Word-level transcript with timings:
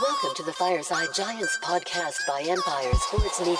Welcome 0.00 0.30
to 0.36 0.42
the 0.44 0.52
Fireside 0.54 1.08
Giants 1.14 1.58
podcast 1.62 2.26
by 2.26 2.40
Empire 2.48 2.94
Sports 2.94 3.38
Media. 3.40 3.56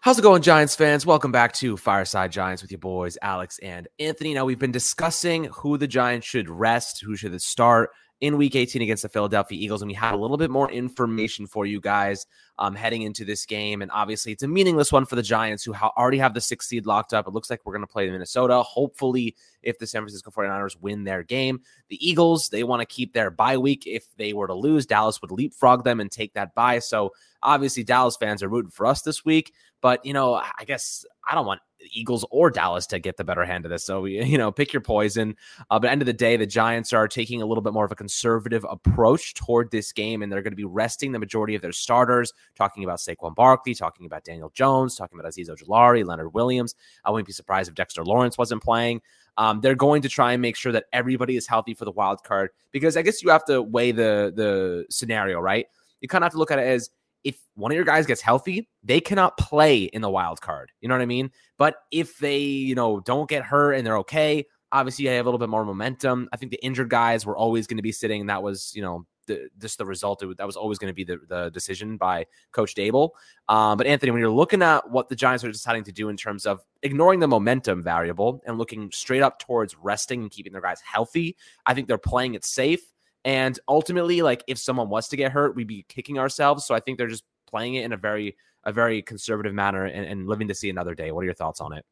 How's 0.00 0.18
it 0.18 0.22
going, 0.22 0.40
Giants 0.40 0.74
fans? 0.74 1.04
Welcome 1.04 1.32
back 1.32 1.52
to 1.54 1.76
Fireside 1.76 2.32
Giants 2.32 2.62
with 2.62 2.70
your 2.70 2.78
boys, 2.78 3.18
Alex 3.20 3.58
and 3.58 3.86
Anthony. 3.98 4.32
Now, 4.32 4.46
we've 4.46 4.58
been 4.58 4.72
discussing 4.72 5.44
who 5.44 5.76
the 5.76 5.86
Giants 5.86 6.26
should 6.26 6.48
rest, 6.48 7.02
who 7.04 7.16
should 7.16 7.38
start 7.42 7.90
in 8.20 8.36
week 8.36 8.54
18 8.54 8.82
against 8.82 9.02
the 9.02 9.08
Philadelphia 9.08 9.58
Eagles. 9.58 9.80
And 9.82 9.88
we 9.88 9.94
have 9.94 10.14
a 10.14 10.18
little 10.18 10.36
bit 10.36 10.50
more 10.50 10.70
information 10.70 11.46
for 11.46 11.64
you 11.64 11.80
guys 11.80 12.26
um, 12.58 12.74
heading 12.74 13.02
into 13.02 13.24
this 13.24 13.46
game. 13.46 13.80
And 13.80 13.90
obviously, 13.90 14.32
it's 14.32 14.42
a 14.42 14.48
meaningless 14.48 14.92
one 14.92 15.06
for 15.06 15.16
the 15.16 15.22
Giants, 15.22 15.64
who 15.64 15.72
ha- 15.72 15.92
already 15.96 16.18
have 16.18 16.34
the 16.34 16.40
sixth 16.40 16.68
seed 16.68 16.84
locked 16.84 17.14
up. 17.14 17.26
It 17.26 17.32
looks 17.32 17.48
like 17.48 17.60
we're 17.64 17.72
going 17.72 17.86
to 17.86 17.92
play 17.92 18.10
Minnesota. 18.10 18.62
Hopefully, 18.62 19.34
if 19.62 19.78
the 19.78 19.86
San 19.86 20.02
Francisco 20.02 20.30
49ers 20.30 20.80
win 20.80 21.04
their 21.04 21.22
game, 21.22 21.60
the 21.88 22.06
Eagles, 22.06 22.50
they 22.50 22.62
want 22.62 22.80
to 22.80 22.86
keep 22.86 23.14
their 23.14 23.30
bye 23.30 23.56
week. 23.56 23.84
If 23.86 24.04
they 24.16 24.34
were 24.34 24.46
to 24.46 24.54
lose, 24.54 24.84
Dallas 24.84 25.20
would 25.22 25.30
leapfrog 25.30 25.84
them 25.84 26.00
and 26.00 26.10
take 26.10 26.34
that 26.34 26.54
bye. 26.54 26.80
So 26.80 27.12
obviously, 27.42 27.84
Dallas 27.84 28.16
fans 28.18 28.42
are 28.42 28.48
rooting 28.48 28.70
for 28.70 28.84
us 28.84 29.00
this 29.00 29.24
week. 29.24 29.54
But, 29.80 30.04
you 30.04 30.12
know, 30.12 30.34
I 30.34 30.64
guess 30.64 31.04
I 31.28 31.34
don't 31.34 31.46
want 31.46 31.60
Eagles 31.92 32.24
or 32.30 32.50
Dallas 32.50 32.86
to 32.88 32.98
get 32.98 33.16
the 33.16 33.24
better 33.24 33.44
hand 33.44 33.64
of 33.64 33.70
this. 33.70 33.84
So, 33.84 34.04
you 34.04 34.38
know, 34.38 34.52
pick 34.52 34.72
your 34.72 34.82
poison. 34.82 35.36
Uh, 35.70 35.78
but 35.78 35.90
end 35.90 36.02
of 36.02 36.06
the 36.06 36.12
day, 36.12 36.36
the 36.36 36.46
Giants 36.46 36.92
are 36.92 37.08
taking 37.08 37.42
a 37.42 37.46
little 37.46 37.62
bit 37.62 37.72
more 37.72 37.84
of 37.84 37.92
a 37.92 37.96
conservative 37.96 38.64
approach 38.68 39.34
toward 39.34 39.70
this 39.70 39.92
game, 39.92 40.22
and 40.22 40.30
they're 40.30 40.42
going 40.42 40.52
to 40.52 40.56
be 40.56 40.64
resting 40.64 41.12
the 41.12 41.18
majority 41.18 41.54
of 41.54 41.62
their 41.62 41.72
starters, 41.72 42.32
talking 42.56 42.84
about 42.84 42.98
Saquon 42.98 43.34
Barkley, 43.34 43.74
talking 43.74 44.06
about 44.06 44.24
Daniel 44.24 44.50
Jones, 44.50 44.96
talking 44.96 45.18
about 45.18 45.30
Azeez 45.30 45.48
Ojulari, 45.48 46.04
Leonard 46.04 46.34
Williams. 46.34 46.74
I 47.04 47.10
wouldn't 47.10 47.26
be 47.26 47.32
surprised 47.32 47.68
if 47.68 47.74
Dexter 47.74 48.04
Lawrence 48.04 48.36
wasn't 48.36 48.62
playing. 48.62 49.00
Um, 49.36 49.60
they're 49.60 49.74
going 49.74 50.02
to 50.02 50.08
try 50.08 50.32
and 50.32 50.42
make 50.42 50.56
sure 50.56 50.72
that 50.72 50.84
everybody 50.92 51.36
is 51.36 51.46
healthy 51.46 51.72
for 51.72 51.84
the 51.84 51.92
wild 51.92 52.22
card 52.24 52.50
because 52.72 52.96
I 52.96 53.02
guess 53.02 53.22
you 53.22 53.30
have 53.30 53.44
to 53.46 53.62
weigh 53.62 53.92
the 53.92 54.32
the 54.34 54.84
scenario, 54.90 55.40
right? 55.40 55.66
You 56.00 56.08
kind 56.08 56.24
of 56.24 56.26
have 56.26 56.32
to 56.32 56.38
look 56.38 56.50
at 56.50 56.58
it 56.58 56.66
as 56.66 56.90
if 57.24 57.38
one 57.54 57.70
of 57.70 57.76
your 57.76 57.84
guys 57.84 58.06
gets 58.06 58.20
healthy, 58.20 58.68
they 58.82 59.00
cannot 59.00 59.36
play 59.36 59.84
in 59.84 60.02
the 60.02 60.10
wild 60.10 60.40
card. 60.40 60.72
You 60.80 60.88
know 60.88 60.94
what 60.94 61.02
I 61.02 61.06
mean? 61.06 61.30
But 61.58 61.76
if 61.90 62.18
they, 62.18 62.38
you 62.38 62.74
know, 62.74 63.00
don't 63.00 63.28
get 63.28 63.42
hurt 63.44 63.74
and 63.74 63.86
they're 63.86 63.98
okay, 63.98 64.46
obviously 64.72 65.04
you 65.04 65.10
have 65.10 65.26
a 65.26 65.28
little 65.28 65.38
bit 65.38 65.48
more 65.48 65.64
momentum. 65.64 66.28
I 66.32 66.36
think 66.36 66.52
the 66.52 66.64
injured 66.64 66.88
guys 66.90 67.26
were 67.26 67.36
always 67.36 67.66
going 67.66 67.78
to 67.78 67.82
be 67.82 67.92
sitting, 67.92 68.26
that 68.26 68.42
was, 68.42 68.72
you 68.74 68.82
know, 68.82 69.04
the, 69.26 69.48
just 69.58 69.78
the 69.78 69.86
result. 69.86 70.24
That 70.38 70.46
was 70.46 70.56
always 70.56 70.78
going 70.78 70.90
to 70.90 70.94
be 70.94 71.04
the, 71.04 71.18
the 71.28 71.50
decision 71.50 71.96
by 71.96 72.26
Coach 72.52 72.74
Daboll. 72.74 73.10
Um, 73.48 73.76
but 73.76 73.86
Anthony, 73.86 74.12
when 74.12 74.20
you're 74.20 74.30
looking 74.30 74.62
at 74.62 74.90
what 74.90 75.08
the 75.08 75.16
Giants 75.16 75.44
are 75.44 75.52
deciding 75.52 75.84
to 75.84 75.92
do 75.92 76.08
in 76.08 76.16
terms 76.16 76.46
of 76.46 76.60
ignoring 76.82 77.20
the 77.20 77.28
momentum 77.28 77.82
variable 77.82 78.42
and 78.46 78.58
looking 78.58 78.90
straight 78.92 79.22
up 79.22 79.38
towards 79.38 79.76
resting 79.76 80.22
and 80.22 80.30
keeping 80.30 80.52
their 80.52 80.62
guys 80.62 80.80
healthy, 80.80 81.36
I 81.66 81.74
think 81.74 81.86
they're 81.86 81.98
playing 81.98 82.34
it 82.34 82.44
safe. 82.44 82.80
And 83.24 83.58
ultimately, 83.68 84.22
like 84.22 84.42
if 84.46 84.58
someone 84.58 84.88
was 84.88 85.08
to 85.08 85.16
get 85.16 85.32
hurt, 85.32 85.54
we'd 85.54 85.66
be 85.66 85.84
kicking 85.88 86.18
ourselves. 86.18 86.66
So 86.66 86.74
I 86.74 86.80
think 86.80 86.98
they're 86.98 87.08
just 87.08 87.24
playing 87.46 87.74
it 87.74 87.84
in 87.84 87.92
a 87.92 87.96
very 87.96 88.36
a 88.64 88.72
very 88.72 89.02
conservative 89.02 89.54
manner 89.54 89.86
and, 89.86 90.06
and 90.06 90.28
living 90.28 90.48
to 90.48 90.54
see 90.54 90.68
another 90.68 90.94
day. 90.94 91.12
What 91.12 91.22
are 91.22 91.24
your 91.24 91.34
thoughts 91.34 91.60
on 91.60 91.72
it? 91.72 91.84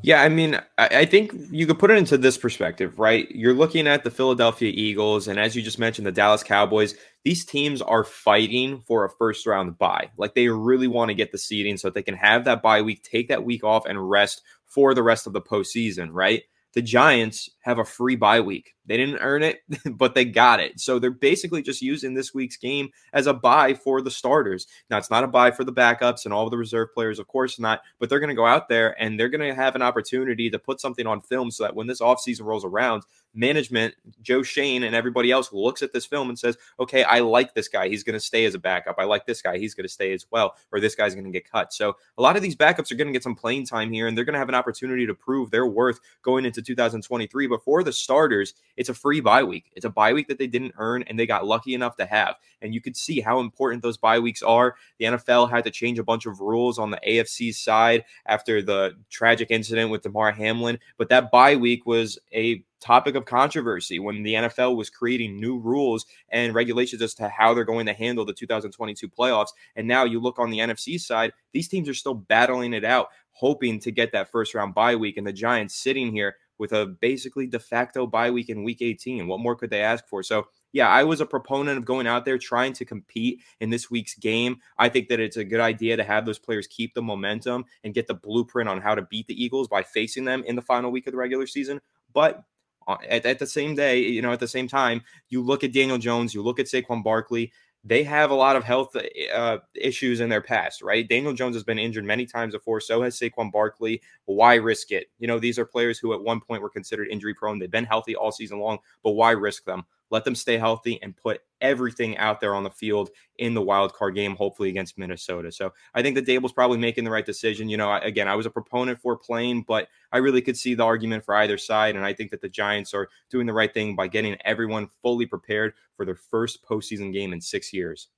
Yeah, 0.00 0.22
I 0.22 0.28
mean, 0.30 0.60
I 0.78 1.04
think 1.04 1.32
you 1.50 1.66
could 1.66 1.78
put 1.78 1.90
it 1.90 1.98
into 1.98 2.18
this 2.18 2.36
perspective, 2.36 2.98
right? 2.98 3.30
You're 3.30 3.54
looking 3.54 3.86
at 3.86 4.02
the 4.02 4.10
Philadelphia 4.10 4.72
Eagles, 4.74 5.28
and 5.28 5.38
as 5.38 5.54
you 5.54 5.62
just 5.62 5.78
mentioned, 5.78 6.06
the 6.06 6.12
Dallas 6.12 6.42
Cowboys. 6.42 6.96
These 7.24 7.44
teams 7.44 7.80
are 7.80 8.02
fighting 8.02 8.80
for 8.80 9.04
a 9.04 9.10
first 9.10 9.46
round 9.46 9.78
bye. 9.78 10.10
Like 10.16 10.34
they 10.34 10.48
really 10.48 10.88
want 10.88 11.10
to 11.10 11.14
get 11.14 11.30
the 11.30 11.38
seeding 11.38 11.76
so 11.76 11.88
that 11.88 11.94
they 11.94 12.02
can 12.02 12.16
have 12.16 12.44
that 12.46 12.62
bye 12.62 12.82
week, 12.82 13.04
take 13.04 13.28
that 13.28 13.44
week 13.44 13.62
off, 13.62 13.86
and 13.86 14.10
rest 14.10 14.42
for 14.66 14.92
the 14.92 15.04
rest 15.04 15.28
of 15.28 15.34
the 15.34 15.42
postseason, 15.42 16.08
right? 16.10 16.42
The 16.74 16.82
Giants 16.82 17.50
have 17.62 17.78
a 17.78 17.84
free 17.84 18.16
bye 18.16 18.40
week. 18.40 18.74
They 18.86 18.96
didn't 18.96 19.18
earn 19.20 19.42
it, 19.42 19.60
but 19.96 20.14
they 20.14 20.24
got 20.24 20.60
it. 20.60 20.80
So 20.80 20.98
they're 20.98 21.10
basically 21.10 21.62
just 21.62 21.82
using 21.82 22.14
this 22.14 22.34
week's 22.34 22.56
game 22.56 22.90
as 23.12 23.26
a 23.26 23.34
bye 23.34 23.74
for 23.74 24.02
the 24.02 24.10
starters. 24.10 24.66
Now, 24.90 24.98
it's 24.98 25.10
not 25.10 25.24
a 25.24 25.28
bye 25.28 25.50
for 25.50 25.64
the 25.64 25.72
backups 25.72 26.24
and 26.24 26.34
all 26.34 26.50
the 26.50 26.58
reserve 26.58 26.92
players, 26.92 27.18
of 27.18 27.28
course 27.28 27.58
not, 27.58 27.80
but 27.98 28.08
they're 28.08 28.20
going 28.20 28.28
to 28.28 28.34
go 28.34 28.46
out 28.46 28.68
there 28.68 29.00
and 29.00 29.18
they're 29.18 29.28
going 29.28 29.48
to 29.48 29.54
have 29.54 29.76
an 29.76 29.82
opportunity 29.82 30.50
to 30.50 30.58
put 30.58 30.80
something 30.80 31.06
on 31.06 31.20
film 31.20 31.50
so 31.50 31.64
that 31.64 31.74
when 31.74 31.86
this 31.86 32.00
offseason 32.00 32.44
rolls 32.44 32.64
around, 32.64 33.04
management, 33.34 33.94
Joe 34.20 34.42
Schoen, 34.42 34.82
and 34.82 34.94
everybody 34.94 35.30
else 35.30 35.52
looks 35.52 35.82
at 35.82 35.92
this 35.92 36.04
film 36.04 36.28
and 36.28 36.38
says, 36.38 36.58
okay, 36.78 37.02
I 37.04 37.20
like 37.20 37.54
this 37.54 37.68
guy. 37.68 37.88
He's 37.88 38.04
going 38.04 38.14
to 38.14 38.20
stay 38.20 38.44
as 38.44 38.54
a 38.54 38.58
backup. 38.58 38.96
I 38.98 39.04
like 39.04 39.26
this 39.26 39.40
guy. 39.40 39.58
He's 39.58 39.74
going 39.74 39.86
to 39.86 39.92
stay 39.92 40.12
as 40.12 40.26
well, 40.30 40.56
or 40.70 40.80
this 40.80 40.94
guy's 40.94 41.14
going 41.14 41.24
to 41.24 41.30
get 41.30 41.50
cut. 41.50 41.72
So 41.72 41.96
a 42.18 42.22
lot 42.22 42.36
of 42.36 42.42
these 42.42 42.56
backups 42.56 42.92
are 42.92 42.96
going 42.96 43.06
to 43.06 43.12
get 43.12 43.22
some 43.22 43.34
playing 43.34 43.66
time 43.66 43.90
here 43.90 44.06
and 44.06 44.16
they're 44.16 44.24
going 44.24 44.34
to 44.34 44.38
have 44.38 44.48
an 44.48 44.54
opportunity 44.54 45.06
to 45.06 45.14
prove 45.14 45.50
their 45.50 45.66
worth 45.66 46.00
going 46.22 46.44
into 46.44 46.60
2023. 46.60 47.46
But 47.52 47.64
for 47.64 47.84
the 47.84 47.92
starters, 47.92 48.54
it's 48.78 48.88
a 48.88 48.94
free 48.94 49.20
bye 49.20 49.42
week. 49.42 49.70
It's 49.76 49.84
a 49.84 49.90
bye 49.90 50.14
week 50.14 50.28
that 50.28 50.38
they 50.38 50.46
didn't 50.46 50.72
earn 50.78 51.02
and 51.02 51.18
they 51.18 51.26
got 51.26 51.46
lucky 51.46 51.74
enough 51.74 51.96
to 51.98 52.06
have. 52.06 52.36
And 52.62 52.72
you 52.72 52.80
could 52.80 52.96
see 52.96 53.20
how 53.20 53.40
important 53.40 53.82
those 53.82 53.98
bye 53.98 54.18
weeks 54.18 54.42
are. 54.42 54.74
The 54.98 55.04
NFL 55.04 55.50
had 55.50 55.64
to 55.64 55.70
change 55.70 55.98
a 55.98 56.02
bunch 56.02 56.24
of 56.24 56.40
rules 56.40 56.78
on 56.78 56.90
the 56.90 57.00
AFC 57.06 57.54
side 57.54 58.06
after 58.24 58.62
the 58.62 58.94
tragic 59.10 59.50
incident 59.50 59.90
with 59.90 60.00
Damar 60.00 60.32
Hamlin, 60.32 60.78
but 60.96 61.10
that 61.10 61.30
bye 61.30 61.56
week 61.56 61.84
was 61.84 62.18
a 62.32 62.64
topic 62.80 63.14
of 63.14 63.24
controversy 63.24 63.98
when 63.98 64.22
the 64.22 64.34
NFL 64.34 64.76
was 64.76 64.90
creating 64.90 65.38
new 65.38 65.58
rules 65.58 66.04
and 66.30 66.54
regulations 66.54 67.00
as 67.00 67.14
to 67.14 67.28
how 67.28 67.54
they're 67.54 67.64
going 67.64 67.86
to 67.86 67.92
handle 67.92 68.24
the 68.24 68.32
2022 68.32 69.08
playoffs. 69.08 69.50
And 69.76 69.86
now 69.86 70.04
you 70.04 70.20
look 70.20 70.38
on 70.38 70.50
the 70.50 70.58
NFC 70.58 71.00
side, 71.00 71.32
these 71.52 71.68
teams 71.68 71.88
are 71.88 71.94
still 71.94 72.14
battling 72.14 72.74
it 72.74 72.84
out, 72.84 73.08
hoping 73.30 73.78
to 73.80 73.90
get 73.90 74.12
that 74.12 74.30
first 74.30 74.54
round 74.54 74.74
bye 74.74 74.96
week. 74.96 75.16
And 75.16 75.26
the 75.26 75.32
Giants 75.32 75.76
sitting 75.76 76.12
here 76.12 76.36
with 76.62 76.72
a 76.72 76.86
basically 77.00 77.44
de 77.44 77.58
facto 77.58 78.06
bye 78.06 78.30
week 78.30 78.48
in 78.48 78.62
week 78.62 78.80
18. 78.80 79.26
What 79.26 79.40
more 79.40 79.56
could 79.56 79.68
they 79.68 79.82
ask 79.82 80.06
for? 80.06 80.22
So, 80.22 80.46
yeah, 80.70 80.88
I 80.88 81.02
was 81.02 81.20
a 81.20 81.26
proponent 81.26 81.76
of 81.76 81.84
going 81.84 82.06
out 82.06 82.24
there 82.24 82.38
trying 82.38 82.72
to 82.74 82.84
compete 82.84 83.40
in 83.58 83.68
this 83.68 83.90
week's 83.90 84.14
game. 84.14 84.58
I 84.78 84.88
think 84.88 85.08
that 85.08 85.18
it's 85.18 85.36
a 85.36 85.44
good 85.44 85.58
idea 85.58 85.96
to 85.96 86.04
have 86.04 86.24
those 86.24 86.38
players 86.38 86.68
keep 86.68 86.94
the 86.94 87.02
momentum 87.02 87.64
and 87.82 87.92
get 87.92 88.06
the 88.06 88.14
blueprint 88.14 88.68
on 88.68 88.80
how 88.80 88.94
to 88.94 89.02
beat 89.02 89.26
the 89.26 89.44
Eagles 89.44 89.66
by 89.66 89.82
facing 89.82 90.24
them 90.24 90.44
in 90.44 90.54
the 90.54 90.62
final 90.62 90.92
week 90.92 91.08
of 91.08 91.10
the 91.10 91.16
regular 91.16 91.48
season. 91.48 91.80
But 92.14 92.44
uh, 92.86 92.98
at, 93.08 93.26
at 93.26 93.40
the 93.40 93.46
same 93.48 93.74
day, 93.74 93.98
you 93.98 94.22
know, 94.22 94.32
at 94.32 94.38
the 94.38 94.46
same 94.46 94.68
time, 94.68 95.02
you 95.30 95.42
look 95.42 95.64
at 95.64 95.72
Daniel 95.72 95.98
Jones, 95.98 96.32
you 96.32 96.44
look 96.44 96.60
at 96.60 96.66
Saquon 96.66 97.02
Barkley, 97.02 97.52
they 97.84 98.04
have 98.04 98.30
a 98.30 98.34
lot 98.34 98.54
of 98.54 98.62
health 98.62 98.96
uh, 99.34 99.58
issues 99.74 100.20
in 100.20 100.28
their 100.28 100.40
past, 100.40 100.82
right? 100.82 101.08
Daniel 101.08 101.32
Jones 101.32 101.56
has 101.56 101.64
been 101.64 101.78
injured 101.78 102.04
many 102.04 102.26
times 102.26 102.54
before. 102.54 102.80
So 102.80 103.02
has 103.02 103.18
Saquon 103.18 103.50
Barkley. 103.50 104.00
Why 104.26 104.54
risk 104.54 104.92
it? 104.92 105.10
You 105.18 105.26
know, 105.26 105.38
these 105.40 105.58
are 105.58 105.66
players 105.66 105.98
who 105.98 106.12
at 106.12 106.22
one 106.22 106.40
point 106.40 106.62
were 106.62 106.70
considered 106.70 107.08
injury 107.08 107.34
prone. 107.34 107.58
They've 107.58 107.70
been 107.70 107.84
healthy 107.84 108.14
all 108.14 108.30
season 108.30 108.60
long, 108.60 108.78
but 109.02 109.12
why 109.12 109.32
risk 109.32 109.64
them? 109.64 109.84
Let 110.12 110.24
them 110.24 110.34
stay 110.34 110.58
healthy 110.58 111.02
and 111.02 111.16
put 111.16 111.40
everything 111.62 112.18
out 112.18 112.38
there 112.38 112.54
on 112.54 112.62
the 112.62 112.70
field 112.70 113.10
in 113.38 113.54
the 113.54 113.62
wild 113.62 113.94
card 113.94 114.14
game, 114.14 114.36
hopefully 114.36 114.68
against 114.68 114.98
Minnesota. 114.98 115.50
So 115.50 115.72
I 115.94 116.02
think 116.02 116.14
the 116.14 116.22
Daboll's 116.22 116.52
probably 116.52 116.78
making 116.78 117.04
the 117.04 117.10
right 117.10 117.24
decision. 117.24 117.68
You 117.68 117.78
know, 117.78 117.92
again, 117.94 118.28
I 118.28 118.36
was 118.36 118.44
a 118.44 118.50
proponent 118.50 119.00
for 119.00 119.16
playing, 119.16 119.62
but 119.66 119.88
I 120.12 120.18
really 120.18 120.42
could 120.42 120.58
see 120.58 120.74
the 120.74 120.84
argument 120.84 121.24
for 121.24 121.34
either 121.34 121.56
side. 121.56 121.96
And 121.96 122.04
I 122.04 122.12
think 122.12 122.30
that 122.30 122.42
the 122.42 122.48
Giants 122.48 122.92
are 122.92 123.08
doing 123.30 123.46
the 123.46 123.54
right 123.54 123.72
thing 123.72 123.96
by 123.96 124.06
getting 124.06 124.36
everyone 124.44 124.90
fully 125.00 125.24
prepared 125.24 125.72
for 125.96 126.04
their 126.04 126.14
first 126.14 126.62
postseason 126.62 127.12
game 127.12 127.32
in 127.32 127.40
six 127.40 127.72
years. 127.72 128.08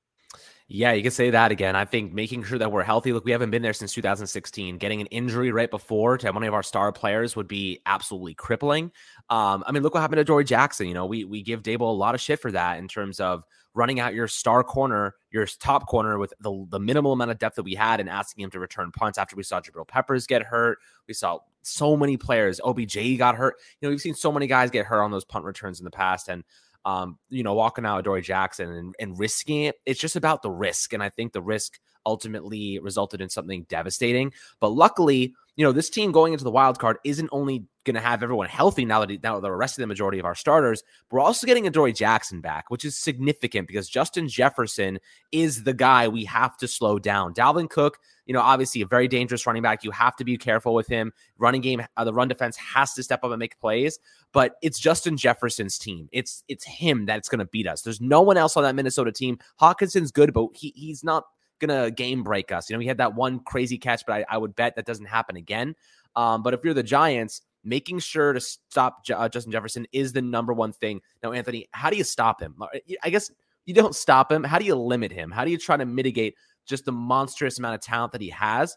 Yeah, 0.66 0.92
you 0.92 1.02
can 1.02 1.12
say 1.12 1.28
that 1.28 1.52
again. 1.52 1.76
I 1.76 1.84
think 1.84 2.14
making 2.14 2.44
sure 2.44 2.58
that 2.58 2.72
we're 2.72 2.82
healthy. 2.82 3.12
Look, 3.12 3.26
we 3.26 3.32
haven't 3.32 3.50
been 3.50 3.60
there 3.60 3.74
since 3.74 3.92
2016. 3.92 4.78
Getting 4.78 5.02
an 5.02 5.06
injury 5.08 5.52
right 5.52 5.70
before 5.70 6.16
to 6.16 6.32
one 6.32 6.42
of 6.42 6.54
our 6.54 6.62
star 6.62 6.90
players 6.90 7.36
would 7.36 7.48
be 7.48 7.80
absolutely 7.84 8.32
crippling. 8.32 8.90
Um, 9.28 9.62
I 9.66 9.72
mean, 9.72 9.82
look 9.82 9.92
what 9.92 10.00
happened 10.00 10.16
to 10.16 10.22
Adoree 10.22 10.44
Jackson. 10.44 10.86
You 10.86 10.94
know, 10.94 11.04
we 11.04 11.24
we 11.24 11.42
give 11.42 11.62
Daboll 11.62 11.90
a 11.90 11.98
lot 11.98 12.14
of 12.14 12.20
shit 12.20 12.40
for 12.40 12.50
that 12.52 12.78
in 12.78 12.88
terms 12.88 13.20
of 13.20 13.44
running 13.74 14.00
out 14.00 14.14
your 14.14 14.28
star 14.28 14.64
corner, 14.64 15.14
your 15.30 15.46
top 15.46 15.86
corner 15.86 16.18
with 16.18 16.32
the, 16.40 16.66
the 16.70 16.78
minimal 16.78 17.12
amount 17.12 17.30
of 17.30 17.38
depth 17.38 17.56
that 17.56 17.64
we 17.64 17.74
had 17.74 18.00
and 18.00 18.08
asking 18.08 18.44
him 18.44 18.50
to 18.50 18.60
return 18.60 18.90
punts 18.92 19.18
after 19.18 19.36
we 19.36 19.42
saw 19.42 19.60
Jabril 19.60 19.86
Peppers 19.86 20.26
get 20.26 20.42
hurt. 20.42 20.78
We 21.08 21.14
saw 21.14 21.40
so 21.62 21.96
many 21.96 22.16
players. 22.16 22.60
OBJ 22.64 23.18
got 23.18 23.34
hurt. 23.34 23.56
You 23.80 23.86
know, 23.86 23.90
we've 23.90 24.00
seen 24.00 24.14
so 24.14 24.30
many 24.30 24.46
guys 24.46 24.70
get 24.70 24.86
hurt 24.86 25.02
on 25.02 25.10
those 25.10 25.24
punt 25.24 25.44
returns 25.44 25.80
in 25.80 25.84
the 25.84 25.90
past. 25.90 26.28
And 26.28 26.44
um, 26.84 27.18
you 27.28 27.42
know, 27.42 27.54
walking 27.54 27.86
out 27.86 28.00
Adoree 28.00 28.22
Jackson 28.22 28.70
and, 28.70 28.94
and 28.98 29.18
risking 29.18 29.62
it. 29.62 29.76
It's 29.86 30.00
just 30.00 30.16
about 30.16 30.42
the 30.42 30.50
risk. 30.50 30.92
And 30.92 31.02
I 31.02 31.08
think 31.08 31.32
the 31.32 31.42
risk 31.42 31.78
ultimately 32.06 32.78
resulted 32.80 33.20
in 33.20 33.30
something 33.30 33.64
devastating. 33.68 34.32
But 34.60 34.70
luckily, 34.70 35.34
you 35.56 35.64
know, 35.64 35.72
this 35.72 35.90
team 35.90 36.12
going 36.12 36.32
into 36.32 36.44
the 36.44 36.50
wild 36.50 36.78
card 36.78 36.98
isn't 37.04 37.28
only 37.32 37.64
going 37.84 37.94
to 37.94 38.00
have 38.00 38.22
everyone 38.22 38.48
healthy 38.48 38.84
now 38.84 39.00
that 39.00 39.10
he, 39.10 39.20
now 39.22 39.38
the 39.40 39.52
rest 39.52 39.78
of 39.78 39.82
the 39.82 39.86
majority 39.86 40.18
of 40.18 40.24
our 40.24 40.34
starters. 40.34 40.82
We're 41.10 41.20
also 41.20 41.46
getting 41.46 41.66
Adoree 41.66 41.92
Jackson 41.92 42.40
back, 42.40 42.70
which 42.70 42.84
is 42.84 42.96
significant 42.96 43.68
because 43.68 43.88
Justin 43.88 44.28
Jefferson 44.28 44.98
is 45.32 45.64
the 45.64 45.74
guy 45.74 46.08
we 46.08 46.24
have 46.24 46.56
to 46.58 46.68
slow 46.68 46.98
down. 46.98 47.34
Dalvin 47.34 47.68
Cook, 47.68 47.98
you 48.26 48.34
know, 48.34 48.40
obviously 48.40 48.80
a 48.80 48.86
very 48.86 49.06
dangerous 49.06 49.46
running 49.46 49.62
back. 49.62 49.84
You 49.84 49.90
have 49.90 50.16
to 50.16 50.24
be 50.24 50.36
careful 50.36 50.74
with 50.74 50.86
him. 50.86 51.12
Running 51.38 51.60
game, 51.60 51.82
uh, 51.96 52.04
the 52.04 52.14
run 52.14 52.28
defense 52.28 52.56
has 52.56 52.94
to 52.94 53.02
step 53.02 53.22
up 53.22 53.30
and 53.30 53.38
make 53.38 53.58
plays. 53.60 53.98
But 54.32 54.56
it's 54.62 54.78
Justin 54.78 55.16
Jefferson's 55.16 55.78
team. 55.78 56.08
It's 56.10 56.42
it's 56.48 56.64
him 56.64 57.06
that's 57.06 57.28
going 57.28 57.38
to 57.40 57.44
beat 57.44 57.68
us. 57.68 57.82
There's 57.82 58.00
no 58.00 58.22
one 58.22 58.36
else 58.36 58.56
on 58.56 58.62
that 58.64 58.74
Minnesota 58.74 59.12
team. 59.12 59.38
Hockenson's 59.60 60.10
good, 60.10 60.32
but 60.32 60.48
he 60.54 60.72
he's 60.74 61.04
not 61.04 61.24
gonna 61.60 61.90
game 61.90 62.22
break 62.22 62.52
us. 62.52 62.68
You 62.68 62.76
know, 62.76 62.80
he 62.80 62.88
had 62.88 62.98
that 62.98 63.14
one 63.14 63.40
crazy 63.40 63.78
catch, 63.78 64.04
but 64.06 64.14
I, 64.14 64.24
I 64.28 64.38
would 64.38 64.56
bet 64.56 64.76
that 64.76 64.86
doesn't 64.86 65.06
happen 65.06 65.36
again. 65.36 65.74
Um, 66.16 66.42
but 66.42 66.54
if 66.54 66.60
you're 66.64 66.74
the 66.74 66.82
Giants, 66.82 67.42
making 67.64 67.98
sure 67.98 68.32
to 68.32 68.40
stop 68.40 69.04
uh, 69.14 69.28
Justin 69.28 69.52
Jefferson 69.52 69.86
is 69.92 70.12
the 70.12 70.22
number 70.22 70.52
one 70.52 70.72
thing. 70.72 71.00
Now, 71.22 71.32
Anthony, 71.32 71.68
how 71.72 71.90
do 71.90 71.96
you 71.96 72.04
stop 72.04 72.40
him? 72.40 72.56
I 73.02 73.10
guess 73.10 73.30
you 73.66 73.74
don't 73.74 73.94
stop 73.94 74.30
him. 74.30 74.44
How 74.44 74.58
do 74.58 74.64
you 74.64 74.74
limit 74.74 75.12
him? 75.12 75.30
How 75.30 75.44
do 75.44 75.50
you 75.50 75.58
try 75.58 75.76
to 75.76 75.86
mitigate 75.86 76.34
just 76.66 76.84
the 76.84 76.92
monstrous 76.92 77.58
amount 77.58 77.74
of 77.74 77.80
talent 77.80 78.12
that 78.12 78.20
he 78.20 78.30
has? 78.30 78.76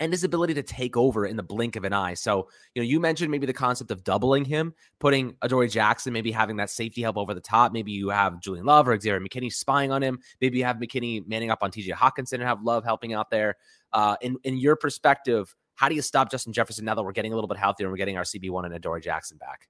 and 0.00 0.12
his 0.12 0.24
ability 0.24 0.54
to 0.54 0.62
take 0.62 0.96
over 0.96 1.26
in 1.26 1.36
the 1.36 1.42
blink 1.42 1.76
of 1.76 1.84
an 1.84 1.92
eye. 1.92 2.14
So, 2.14 2.48
you 2.74 2.82
know, 2.82 2.86
you 2.86 3.00
mentioned 3.00 3.30
maybe 3.30 3.46
the 3.46 3.52
concept 3.52 3.90
of 3.90 4.04
doubling 4.04 4.44
him, 4.44 4.74
putting 4.98 5.36
Adoree 5.42 5.68
Jackson, 5.68 6.12
maybe 6.12 6.30
having 6.30 6.56
that 6.56 6.70
safety 6.70 7.02
help 7.02 7.16
over 7.16 7.34
the 7.34 7.40
top. 7.40 7.72
Maybe 7.72 7.92
you 7.92 8.10
have 8.10 8.40
Julian 8.40 8.66
Love 8.66 8.88
or 8.88 8.98
Xavier 8.98 9.20
McKinney 9.20 9.52
spying 9.52 9.92
on 9.92 10.02
him. 10.02 10.18
Maybe 10.40 10.58
you 10.58 10.64
have 10.64 10.76
McKinney 10.76 11.26
manning 11.26 11.50
up 11.50 11.60
on 11.62 11.70
TJ 11.70 11.92
Hockenson 11.92 12.34
and 12.34 12.42
have 12.42 12.62
Love 12.62 12.84
helping 12.84 13.14
out 13.14 13.30
there. 13.30 13.56
Uh, 13.92 14.16
in 14.20 14.36
in 14.44 14.58
your 14.58 14.76
perspective, 14.76 15.54
how 15.76 15.88
do 15.88 15.94
you 15.94 16.02
stop 16.02 16.30
Justin 16.30 16.52
Jefferson 16.52 16.84
now 16.84 16.94
that 16.94 17.02
we're 17.02 17.12
getting 17.12 17.32
a 17.32 17.34
little 17.34 17.48
bit 17.48 17.58
healthier 17.58 17.86
and 17.86 17.92
we're 17.92 17.98
getting 17.98 18.16
our 18.16 18.24
CB1 18.24 18.64
and 18.64 18.74
Adoree 18.74 19.00
Jackson 19.00 19.38
back? 19.38 19.68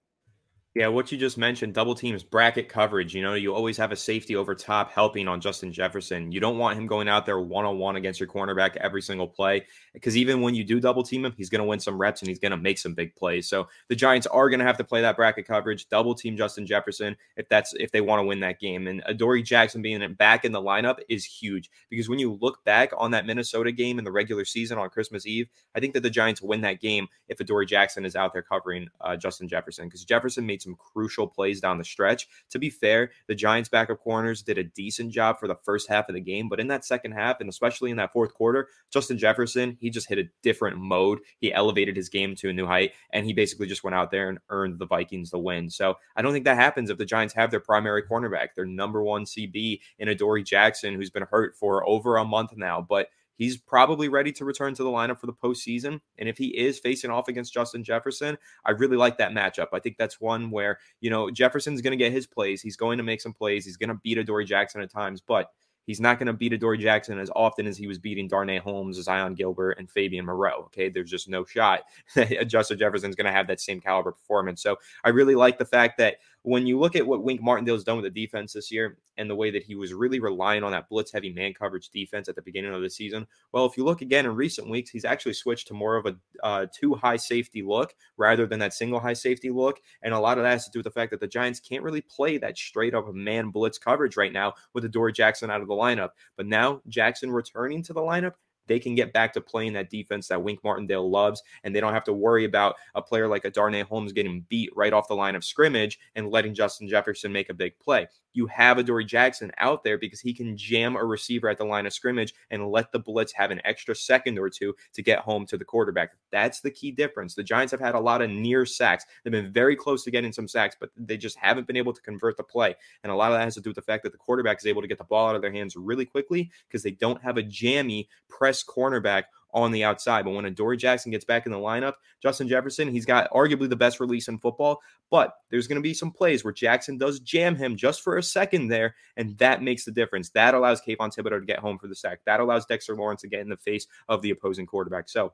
Yeah, 0.76 0.88
what 0.88 1.10
you 1.10 1.16
just 1.16 1.38
mentioned, 1.38 1.72
double 1.72 1.94
teams, 1.94 2.22
bracket 2.22 2.68
coverage. 2.68 3.14
You 3.14 3.22
know, 3.22 3.32
you 3.32 3.54
always 3.54 3.78
have 3.78 3.92
a 3.92 3.96
safety 3.96 4.36
over 4.36 4.54
top 4.54 4.90
helping 4.90 5.26
on 5.26 5.40
Justin 5.40 5.72
Jefferson. 5.72 6.30
You 6.30 6.38
don't 6.38 6.58
want 6.58 6.78
him 6.78 6.86
going 6.86 7.08
out 7.08 7.24
there 7.24 7.40
one 7.40 7.64
on 7.64 7.78
one 7.78 7.96
against 7.96 8.20
your 8.20 8.28
cornerback 8.28 8.76
every 8.76 9.00
single 9.00 9.26
play 9.26 9.64
because 9.94 10.18
even 10.18 10.42
when 10.42 10.54
you 10.54 10.64
do 10.64 10.78
double 10.78 11.02
team 11.02 11.24
him, 11.24 11.32
he's 11.34 11.48
going 11.48 11.62
to 11.62 11.66
win 11.66 11.80
some 11.80 11.96
reps 11.96 12.20
and 12.20 12.28
he's 12.28 12.38
going 12.38 12.50
to 12.50 12.58
make 12.58 12.76
some 12.76 12.92
big 12.92 13.16
plays. 13.16 13.48
So 13.48 13.68
the 13.88 13.96
Giants 13.96 14.26
are 14.26 14.50
going 14.50 14.60
to 14.60 14.66
have 14.66 14.76
to 14.76 14.84
play 14.84 15.00
that 15.00 15.16
bracket 15.16 15.46
coverage, 15.46 15.88
double 15.88 16.14
team 16.14 16.36
Justin 16.36 16.66
Jefferson 16.66 17.16
if 17.38 17.48
that's 17.48 17.72
if 17.80 17.90
they 17.90 18.02
want 18.02 18.20
to 18.20 18.26
win 18.26 18.40
that 18.40 18.60
game. 18.60 18.86
And 18.86 19.02
Adoree 19.06 19.42
Jackson 19.42 19.80
being 19.80 20.12
back 20.12 20.44
in 20.44 20.52
the 20.52 20.60
lineup 20.60 20.98
is 21.08 21.24
huge 21.24 21.70
because 21.88 22.10
when 22.10 22.18
you 22.18 22.36
look 22.42 22.62
back 22.66 22.92
on 22.98 23.12
that 23.12 23.24
Minnesota 23.24 23.72
game 23.72 23.98
in 23.98 24.04
the 24.04 24.12
regular 24.12 24.44
season 24.44 24.76
on 24.76 24.90
Christmas 24.90 25.24
Eve, 25.24 25.48
I 25.74 25.80
think 25.80 25.94
that 25.94 26.02
the 26.02 26.10
Giants 26.10 26.42
win 26.42 26.60
that 26.60 26.82
game 26.82 27.08
if 27.30 27.40
Adoree 27.40 27.64
Jackson 27.64 28.04
is 28.04 28.14
out 28.14 28.34
there 28.34 28.42
covering 28.42 28.88
uh, 29.00 29.16
Justin 29.16 29.48
Jefferson 29.48 29.86
because 29.86 30.04
Jefferson 30.04 30.44
made 30.44 30.65
some 30.66 30.76
crucial 30.76 31.26
plays 31.26 31.60
down 31.60 31.78
the 31.78 31.84
stretch. 31.84 32.28
To 32.50 32.58
be 32.58 32.68
fair, 32.68 33.12
the 33.28 33.34
Giants' 33.34 33.68
backup 33.68 34.00
corners 34.00 34.42
did 34.42 34.58
a 34.58 34.64
decent 34.64 35.12
job 35.12 35.38
for 35.38 35.48
the 35.48 35.56
first 35.64 35.88
half 35.88 36.08
of 36.08 36.14
the 36.14 36.20
game, 36.20 36.48
but 36.48 36.60
in 36.60 36.68
that 36.68 36.84
second 36.84 37.12
half, 37.12 37.40
and 37.40 37.48
especially 37.48 37.90
in 37.90 37.96
that 37.96 38.12
fourth 38.12 38.34
quarter, 38.34 38.68
Justin 38.92 39.16
Jefferson, 39.16 39.78
he 39.80 39.88
just 39.88 40.08
hit 40.08 40.18
a 40.18 40.28
different 40.42 40.78
mode. 40.78 41.20
He 41.38 41.52
elevated 41.52 41.96
his 41.96 42.08
game 42.08 42.34
to 42.36 42.50
a 42.50 42.52
new 42.52 42.66
height, 42.66 42.92
and 43.12 43.24
he 43.24 43.32
basically 43.32 43.66
just 43.66 43.84
went 43.84 43.94
out 43.94 44.10
there 44.10 44.28
and 44.28 44.38
earned 44.50 44.78
the 44.78 44.86
Vikings 44.86 45.30
the 45.30 45.38
win. 45.38 45.70
So 45.70 45.94
I 46.16 46.22
don't 46.22 46.32
think 46.32 46.44
that 46.44 46.56
happens 46.56 46.90
if 46.90 46.98
the 46.98 47.04
Giants 47.04 47.34
have 47.34 47.50
their 47.50 47.60
primary 47.60 48.02
cornerback, 48.02 48.48
their 48.54 48.66
number 48.66 49.02
one 49.02 49.24
CB 49.24 49.80
in 49.98 50.08
Adoree 50.08 50.42
Jackson, 50.42 50.94
who's 50.94 51.10
been 51.10 51.26
hurt 51.30 51.56
for 51.56 51.88
over 51.88 52.16
a 52.16 52.24
month 52.24 52.56
now. 52.56 52.84
But 52.86 53.08
He's 53.36 53.56
probably 53.56 54.08
ready 54.08 54.32
to 54.32 54.44
return 54.44 54.74
to 54.74 54.82
the 54.82 54.90
lineup 54.90 55.20
for 55.20 55.26
the 55.26 55.32
postseason. 55.32 56.00
And 56.18 56.28
if 56.28 56.38
he 56.38 56.46
is 56.46 56.78
facing 56.78 57.10
off 57.10 57.28
against 57.28 57.52
Justin 57.52 57.84
Jefferson, 57.84 58.38
I 58.64 58.72
really 58.72 58.96
like 58.96 59.18
that 59.18 59.32
matchup. 59.32 59.68
I 59.72 59.78
think 59.78 59.96
that's 59.96 60.20
one 60.20 60.50
where, 60.50 60.78
you 61.00 61.10
know, 61.10 61.30
Jefferson's 61.30 61.82
going 61.82 61.96
to 61.96 62.02
get 62.02 62.12
his 62.12 62.26
plays. 62.26 62.62
He's 62.62 62.76
going 62.76 62.98
to 62.98 63.04
make 63.04 63.20
some 63.20 63.32
plays. 63.32 63.64
He's 63.64 63.76
going 63.76 63.90
to 63.90 64.00
beat 64.02 64.18
Adoree 64.18 64.46
Jackson 64.46 64.80
at 64.80 64.90
times, 64.90 65.20
but 65.20 65.50
He's 65.86 66.00
not 66.00 66.18
going 66.18 66.26
to 66.26 66.32
beat 66.32 66.52
Adoree 66.52 66.78
Jackson 66.78 67.18
as 67.18 67.30
often 67.34 67.66
as 67.66 67.78
he 67.78 67.86
was 67.86 67.98
beating 67.98 68.26
Darnay 68.26 68.58
Holmes, 68.58 68.98
Zyon 69.06 69.36
Gilbert, 69.36 69.78
and 69.78 69.88
Fabian 69.88 70.26
Moreau. 70.26 70.64
Okay, 70.64 70.88
there's 70.88 71.10
just 71.10 71.28
no 71.28 71.44
shot 71.44 71.84
that 72.16 72.48
Justin 72.48 72.78
Jefferson's 72.78 73.14
going 73.14 73.26
to 73.26 73.32
have 73.32 73.46
that 73.46 73.60
same 73.60 73.80
caliber 73.80 74.12
performance. 74.12 74.62
So 74.62 74.76
I 75.04 75.10
really 75.10 75.36
like 75.36 75.58
the 75.58 75.64
fact 75.64 75.98
that 75.98 76.16
when 76.46 76.64
you 76.64 76.78
look 76.78 76.94
at 76.94 77.04
what 77.04 77.24
Wink 77.24 77.42
Martindale's 77.42 77.82
done 77.82 78.00
with 78.00 78.04
the 78.04 78.24
defense 78.24 78.52
this 78.52 78.70
year 78.70 78.98
and 79.18 79.28
the 79.28 79.34
way 79.34 79.50
that 79.50 79.64
he 79.64 79.74
was 79.74 79.92
really 79.92 80.20
relying 80.20 80.62
on 80.62 80.70
that 80.70 80.88
blitz 80.88 81.10
heavy 81.10 81.32
man 81.32 81.52
coverage 81.52 81.88
defense 81.88 82.28
at 82.28 82.36
the 82.36 82.42
beginning 82.42 82.72
of 82.72 82.80
the 82.82 82.88
season, 82.88 83.26
well, 83.52 83.66
if 83.66 83.76
you 83.76 83.84
look 83.84 84.00
again 84.00 84.26
in 84.26 84.36
recent 84.36 84.70
weeks, 84.70 84.88
he's 84.88 85.04
actually 85.04 85.32
switched 85.32 85.66
to 85.66 85.74
more 85.74 85.96
of 85.96 86.06
a 86.06 86.14
uh, 86.44 86.66
two 86.72 86.94
high 86.94 87.16
safety 87.16 87.62
look 87.62 87.96
rather 88.16 88.46
than 88.46 88.60
that 88.60 88.72
single 88.72 89.00
high 89.00 89.12
safety 89.12 89.50
look. 89.50 89.80
And 90.04 90.14
a 90.14 90.20
lot 90.20 90.38
of 90.38 90.44
that 90.44 90.52
has 90.52 90.64
to 90.66 90.70
do 90.70 90.78
with 90.78 90.84
the 90.84 90.92
fact 90.92 91.10
that 91.10 91.18
the 91.18 91.26
Giants 91.26 91.58
can't 91.58 91.82
really 91.82 92.02
play 92.02 92.38
that 92.38 92.56
straight 92.56 92.94
up 92.94 93.12
man 93.12 93.50
blitz 93.50 93.76
coverage 93.76 94.16
right 94.16 94.32
now 94.32 94.54
with 94.72 94.84
Adoree 94.84 95.12
Jackson 95.12 95.50
out 95.50 95.62
of 95.62 95.66
the 95.66 95.74
lineup. 95.74 96.10
But 96.36 96.46
now 96.46 96.80
Jackson 96.86 97.32
returning 97.32 97.82
to 97.82 97.92
the 97.92 98.02
lineup, 98.02 98.34
they 98.66 98.78
can 98.78 98.94
get 98.94 99.12
back 99.12 99.32
to 99.34 99.40
playing 99.40 99.72
that 99.74 99.90
defense 99.90 100.28
that 100.28 100.42
Wink 100.42 100.60
Martindale 100.64 101.10
loves, 101.10 101.42
and 101.64 101.74
they 101.74 101.80
don't 101.80 101.94
have 101.94 102.04
to 102.04 102.12
worry 102.12 102.44
about 102.44 102.76
a 102.94 103.02
player 103.02 103.28
like 103.28 103.44
a 103.44 103.50
Darnay 103.50 103.82
Holmes 103.82 104.12
getting 104.12 104.44
beat 104.48 104.70
right 104.76 104.92
off 104.92 105.08
the 105.08 105.14
line 105.14 105.34
of 105.34 105.44
scrimmage 105.44 105.98
and 106.14 106.30
letting 106.30 106.54
Justin 106.54 106.88
Jefferson 106.88 107.32
make 107.32 107.50
a 107.50 107.54
big 107.54 107.78
play 107.78 108.06
you 108.36 108.46
have 108.46 108.76
Adoree 108.76 109.06
Jackson 109.06 109.50
out 109.56 109.82
there 109.82 109.96
because 109.96 110.20
he 110.20 110.34
can 110.34 110.56
jam 110.58 110.94
a 110.94 111.02
receiver 111.02 111.48
at 111.48 111.56
the 111.56 111.64
line 111.64 111.86
of 111.86 111.94
scrimmage 111.94 112.34
and 112.50 112.68
let 112.68 112.92
the 112.92 112.98
blitz 112.98 113.32
have 113.32 113.50
an 113.50 113.62
extra 113.64 113.94
second 113.94 114.38
or 114.38 114.50
two 114.50 114.74
to 114.92 115.02
get 115.02 115.20
home 115.20 115.46
to 115.46 115.56
the 115.56 115.64
quarterback. 115.64 116.10
That's 116.30 116.60
the 116.60 116.70
key 116.70 116.90
difference. 116.90 117.34
The 117.34 117.42
Giants 117.42 117.70
have 117.70 117.80
had 117.80 117.94
a 117.94 118.00
lot 118.00 118.20
of 118.20 118.28
near 118.28 118.66
sacks. 118.66 119.06
They've 119.24 119.32
been 119.32 119.52
very 119.52 119.74
close 119.74 120.04
to 120.04 120.10
getting 120.10 120.32
some 120.32 120.48
sacks, 120.48 120.76
but 120.78 120.90
they 120.98 121.16
just 121.16 121.38
haven't 121.38 121.66
been 121.66 121.78
able 121.78 121.94
to 121.94 122.02
convert 122.02 122.36
the 122.36 122.42
play. 122.42 122.76
And 123.02 123.10
a 123.10 123.16
lot 123.16 123.32
of 123.32 123.38
that 123.38 123.44
has 123.44 123.54
to 123.54 123.62
do 123.62 123.70
with 123.70 123.76
the 123.76 123.82
fact 123.82 124.02
that 124.02 124.12
the 124.12 124.18
quarterback 124.18 124.58
is 124.58 124.66
able 124.66 124.82
to 124.82 124.88
get 124.88 124.98
the 124.98 125.04
ball 125.04 125.30
out 125.30 125.36
of 125.36 125.40
their 125.40 125.52
hands 125.52 125.74
really 125.74 126.04
quickly 126.04 126.50
because 126.68 126.82
they 126.82 126.90
don't 126.90 127.22
have 127.22 127.38
a 127.38 127.42
jammy 127.42 128.06
press 128.28 128.55
cornerback 128.64 129.24
on 129.52 129.72
the 129.72 129.84
outside. 129.84 130.24
But 130.24 130.32
when 130.32 130.44
Adoree 130.44 130.76
Jackson 130.76 131.10
gets 131.10 131.24
back 131.24 131.46
in 131.46 131.52
the 131.52 131.58
lineup, 131.58 131.94
Justin 132.22 132.46
Jefferson, 132.46 132.88
he's 132.88 133.06
got 133.06 133.30
arguably 133.30 133.68
the 133.68 133.76
best 133.76 134.00
release 134.00 134.28
in 134.28 134.38
football. 134.38 134.80
But 135.10 135.32
there's 135.50 135.66
going 135.66 135.76
to 135.76 135.82
be 135.82 135.94
some 135.94 136.10
plays 136.10 136.44
where 136.44 136.52
Jackson 136.52 136.98
does 136.98 137.20
jam 137.20 137.56
him 137.56 137.76
just 137.76 138.02
for 138.02 138.18
a 138.18 138.22
second 138.22 138.68
there, 138.68 138.94
and 139.16 139.36
that 139.38 139.62
makes 139.62 139.84
the 139.84 139.92
difference. 139.92 140.30
That 140.30 140.54
allows 140.54 140.82
Kayvon 140.82 141.14
Thibodeaux 141.14 141.40
to 141.40 141.46
get 141.46 141.60
home 141.60 141.78
for 141.78 141.86
the 141.86 141.94
sack. 141.94 142.20
That 142.26 142.40
allows 142.40 142.66
Dexter 142.66 142.94
Lawrence 142.94 143.22
to 143.22 143.28
get 143.28 143.40
in 143.40 143.48
the 143.48 143.56
face 143.56 143.86
of 144.08 144.20
the 144.20 144.30
opposing 144.30 144.66
quarterback. 144.66 145.08
So 145.08 145.32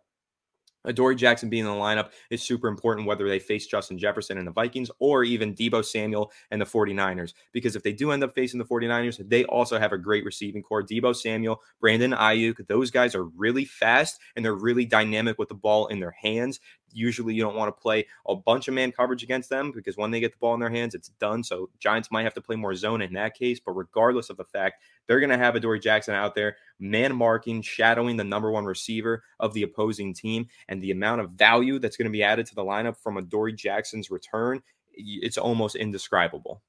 Adoree 0.85 1.17
Jackson 1.17 1.49
being 1.49 1.65
in 1.65 1.71
the 1.71 1.77
lineup 1.77 2.11
is 2.31 2.43
super 2.43 2.69
important 2.69 3.07
whether 3.07 3.29
they 3.29 3.39
face 3.39 3.67
Justin 3.67 3.99
Jefferson 3.99 4.39
and 4.39 4.47
the 4.47 4.53
Vikings 4.53 4.91
or 4.99 5.25
even 5.25 5.55
Deebo 5.55 5.85
Samuel 5.85 6.33
and 6.51 6.61
the 6.61 6.67
49ers. 6.67 7.35
Because 7.53 7.77
if 7.77 7.83
they 7.83 7.93
do 7.93 8.11
end 8.11 8.25
up 8.25 8.35
facing 8.35 8.59
the 8.59 8.65
49ers, 8.65 9.29
they 9.29 9.45
also 9.45 9.79
have 9.79 9.93
a 9.93 9.99
great 9.99 10.25
receiving 10.25 10.63
corps. 10.63 10.83
Deebo 10.83 11.15
Samuel, 11.15 11.61
Brandon 11.81 12.13
Aiyuk, 12.13 12.67
those 12.67 12.91
guys 12.91 13.15
are 13.15 13.25
really 13.25 13.65
fast 13.65 14.21
and 14.37 14.45
they're 14.45 14.55
really 14.55 14.85
dynamic 14.85 15.39
with 15.39 15.49
the 15.49 15.55
ball 15.55 15.87
in 15.87 16.01
their 16.01 16.15
hands 16.21 16.61
usually 16.93 17.35
you 17.35 17.43
don't 17.43 17.57
want 17.57 17.69
to 17.69 17.81
play 17.81 18.07
a 18.27 18.35
bunch 18.35 18.69
of 18.69 18.75
man 18.75 18.93
coverage 18.93 19.23
against 19.23 19.51
them 19.51 19.73
because 19.73 19.97
when 19.97 20.11
they 20.11 20.21
get 20.21 20.33
the 20.33 20.39
ball 20.39 20.55
in 20.55 20.61
their 20.61 20.71
hands, 20.71 20.95
it's 20.95 21.09
done. 21.09 21.43
So 21.43 21.71
Giants 21.79 22.11
might 22.11 22.25
have 22.25 22.35
to 22.35 22.41
play 22.41 22.57
more 22.57 22.75
zone 22.75 23.03
in 23.03 23.13
that 23.15 23.35
case. 23.35 23.61
But 23.61 23.73
regardless 23.73 24.31
of 24.31 24.37
the 24.37 24.45
fact, 24.45 24.83
they're 25.07 25.21
going 25.21 25.31
to 25.31 25.39
have 25.39 25.55
Adoree 25.57 25.81
Jackson 25.81 26.15
out 26.15 26.35
there, 26.35 26.57
man 26.79 27.15
marking, 27.15 27.63
shadowing 27.63 28.17
the 28.17 28.25
number 28.25 28.51
one 28.51 28.65
receiver 28.65 29.23
of 29.41 29.55
the 29.55 29.63
opposing 29.63 30.15
team. 30.15 30.49
And 30.69 30.83
the 30.83 30.91
amount 30.91 31.21
of 31.21 31.31
value 31.31 31.79
that's 31.79 31.97
going 31.97 32.07
to 32.07 32.11
be 32.11 32.23
added 32.23 32.47
to 32.47 32.55
the 32.55 32.65
lineup 32.65 32.97
from 32.97 33.17
Adoree 33.17 33.55
Jackson's 33.55 34.11
return, 34.11 34.63
it's 34.93 35.39
almost 35.39 35.77
indescribable. 35.77 36.63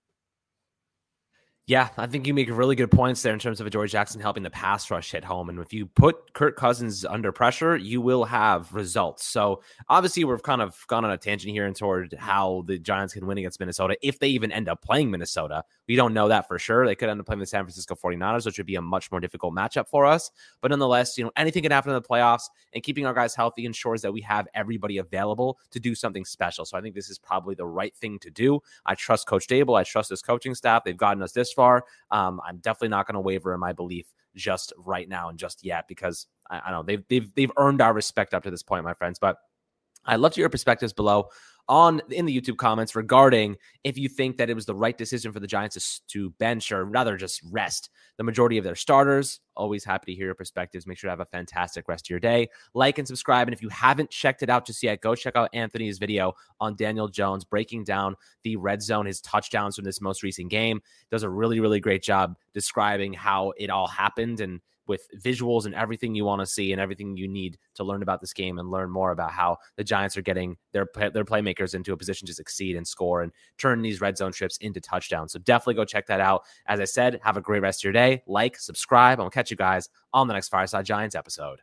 Yeah, 1.65 1.87
I 1.95 2.07
think 2.07 2.27
you 2.27 2.33
make 2.33 2.49
really 2.49 2.75
good 2.75 2.91
points 2.91 3.21
there 3.21 3.31
in 3.31 3.39
terms 3.39 3.61
of 3.61 3.69
George 3.69 3.89
Jackson 3.89 4.19
helping 4.19 4.43
the 4.43 4.49
pass 4.49 4.91
rush 4.91 5.11
hit 5.11 5.23
home. 5.23 5.47
And 5.47 5.57
if 5.59 5.71
you 5.71 5.85
put 5.85 6.33
Kirk 6.33 6.57
Cousins 6.57 7.05
under 7.05 7.31
pressure, 7.31 7.77
you 7.77 8.01
will 8.01 8.25
have 8.25 8.73
results. 8.73 9.25
So 9.25 9.61
obviously, 9.87 10.25
we've 10.25 10.43
kind 10.43 10.61
of 10.61 10.75
gone 10.87 11.05
on 11.05 11.11
a 11.11 11.17
tangent 11.17 11.53
here 11.53 11.65
and 11.65 11.73
toward 11.73 12.15
how 12.19 12.65
the 12.67 12.77
Giants 12.77 13.13
can 13.13 13.25
win 13.25 13.37
against 13.37 13.61
Minnesota 13.61 13.95
if 14.01 14.19
they 14.19 14.27
even 14.27 14.51
end 14.51 14.67
up 14.67 14.81
playing 14.81 15.09
Minnesota. 15.09 15.63
We 15.87 15.95
don't 15.95 16.13
know 16.13 16.27
that 16.29 16.47
for 16.47 16.57
sure. 16.57 16.85
They 16.85 16.95
could 16.95 17.09
end 17.09 17.19
up 17.19 17.25
playing 17.25 17.39
the 17.39 17.45
San 17.45 17.63
Francisco 17.63 17.95
49ers, 17.95 18.45
which 18.45 18.57
would 18.57 18.67
be 18.67 18.75
a 18.75 18.81
much 18.81 19.11
more 19.11 19.19
difficult 19.19 19.53
matchup 19.53 19.89
for 19.89 20.05
us. 20.05 20.31
But 20.61 20.71
nonetheless, 20.71 21.17
you 21.17 21.23
know, 21.23 21.31
anything 21.35 21.63
can 21.63 21.71
happen 21.71 21.91
in 21.91 21.95
the 21.95 22.07
playoffs 22.07 22.43
and 22.73 22.83
keeping 22.83 23.05
our 23.05 23.13
guys 23.13 23.35
healthy 23.35 23.65
ensures 23.65 24.01
that 24.01 24.13
we 24.13 24.21
have 24.21 24.47
everybody 24.53 24.97
available 24.97 25.59
to 25.71 25.79
do 25.79 25.95
something 25.95 26.25
special. 26.25 26.65
So 26.65 26.77
I 26.77 26.81
think 26.81 26.95
this 26.95 27.09
is 27.09 27.19
probably 27.19 27.55
the 27.55 27.65
right 27.65 27.95
thing 27.95 28.19
to 28.19 28.29
do. 28.29 28.59
I 28.85 28.95
trust 28.95 29.27
Coach 29.27 29.47
Daboll. 29.47 29.77
I 29.77 29.83
trust 29.83 30.09
his 30.09 30.21
coaching 30.21 30.55
staff. 30.55 30.83
They've 30.83 30.95
gotten 30.95 31.21
us 31.21 31.33
this 31.33 31.51
far. 31.51 31.83
Um, 32.11 32.41
I'm 32.47 32.57
definitely 32.57 32.89
not 32.89 33.07
going 33.07 33.15
to 33.15 33.21
waver 33.21 33.53
in 33.53 33.59
my 33.59 33.73
belief 33.73 34.05
just 34.35 34.73
right 34.77 35.07
now 35.07 35.29
and 35.29 35.37
just 35.37 35.63
yet 35.63 35.87
because 35.87 36.27
I, 36.49 36.61
I 36.65 36.71
don't 36.71 36.79
know 36.79 36.83
they've 36.83 37.03
they've 37.07 37.35
they've 37.35 37.51
earned 37.57 37.81
our 37.81 37.93
respect 37.93 38.33
up 38.33 38.43
to 38.43 38.51
this 38.51 38.63
point, 38.63 38.83
my 38.83 38.93
friends. 38.93 39.19
But 39.19 39.37
I'd 40.05 40.19
love 40.19 40.33
to 40.33 40.41
hear 40.41 40.49
perspectives 40.49 40.93
below 40.93 41.29
on 41.69 42.01
in 42.09 42.25
the 42.25 42.41
YouTube 42.41 42.57
comments 42.57 42.95
regarding 42.95 43.55
if 43.83 43.97
you 43.97 44.09
think 44.09 44.37
that 44.37 44.49
it 44.49 44.53
was 44.53 44.65
the 44.65 44.75
right 44.75 44.97
decision 44.97 45.31
for 45.31 45.39
the 45.39 45.47
Giants 45.47 45.99
to, 46.07 46.19
to 46.19 46.29
bench 46.31 46.71
or 46.71 46.85
rather 46.85 47.15
just 47.15 47.41
rest 47.51 47.89
the 48.17 48.23
majority 48.23 48.57
of 48.57 48.63
their 48.63 48.75
starters. 48.75 49.39
Always 49.55 49.83
happy 49.83 50.11
to 50.11 50.17
hear 50.17 50.25
your 50.25 50.35
perspectives. 50.35 50.85
Make 50.85 50.97
sure 50.97 51.07
to 51.07 51.11
have 51.11 51.19
a 51.19 51.25
fantastic 51.25 51.87
rest 51.87 52.05
of 52.05 52.09
your 52.09 52.19
day. 52.19 52.49
Like 52.73 52.97
and 52.97 53.07
subscribe. 53.07 53.47
And 53.47 53.53
if 53.53 53.61
you 53.61 53.69
haven't 53.69 54.09
checked 54.09 54.43
it 54.43 54.49
out 54.49 54.65
just 54.65 54.83
yet, 54.83 55.01
go 55.01 55.15
check 55.15 55.35
out 55.35 55.49
Anthony's 55.53 55.99
video 55.99 56.33
on 56.59 56.75
Daniel 56.75 57.07
Jones 57.07 57.45
breaking 57.45 57.85
down 57.85 58.15
the 58.43 58.55
red 58.57 58.81
zone, 58.81 59.05
his 59.05 59.21
touchdowns 59.21 59.75
from 59.75 59.85
this 59.85 60.01
most 60.01 60.23
recent 60.23 60.49
game. 60.49 60.81
Does 61.11 61.23
a 61.23 61.29
really, 61.29 61.59
really 61.59 61.79
great 61.79 62.03
job 62.03 62.35
describing 62.53 63.13
how 63.13 63.53
it 63.57 63.69
all 63.69 63.87
happened 63.87 64.41
and 64.41 64.59
with 64.87 65.07
visuals 65.23 65.65
and 65.65 65.75
everything 65.75 66.15
you 66.15 66.25
want 66.25 66.41
to 66.41 66.45
see 66.45 66.71
and 66.71 66.81
everything 66.81 67.15
you 67.17 67.27
need 67.27 67.57
to 67.75 67.83
learn 67.83 68.01
about 68.01 68.21
this 68.21 68.33
game 68.33 68.59
and 68.59 68.69
learn 68.69 68.89
more 68.89 69.11
about 69.11 69.31
how 69.31 69.57
the 69.75 69.83
Giants 69.83 70.17
are 70.17 70.21
getting 70.21 70.57
their 70.71 70.87
their 70.95 71.25
playmakers 71.25 71.75
into 71.75 71.93
a 71.93 71.97
position 71.97 72.25
to 72.27 72.33
succeed 72.33 72.75
and 72.75 72.87
score 72.87 73.21
and 73.21 73.31
turn 73.57 73.81
these 73.81 74.01
red 74.01 74.17
zone 74.17 74.31
trips 74.31 74.57
into 74.57 74.79
touchdowns. 74.79 75.31
So 75.33 75.39
definitely 75.39 75.75
go 75.75 75.85
check 75.85 76.07
that 76.07 76.19
out. 76.19 76.43
As 76.67 76.79
I 76.79 76.85
said, 76.85 77.19
have 77.23 77.37
a 77.37 77.41
great 77.41 77.61
rest 77.61 77.81
of 77.81 77.83
your 77.85 77.93
day. 77.93 78.23
Like, 78.27 78.57
subscribe. 78.57 79.19
I'll 79.19 79.29
catch 79.29 79.51
you 79.51 79.57
guys 79.57 79.89
on 80.13 80.27
the 80.27 80.33
next 80.33 80.49
Fireside 80.49 80.85
Giants 80.85 81.15
episode. 81.15 81.59